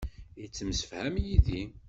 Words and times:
Yettemsefham 0.41 1.15
yid-i. 1.25 1.63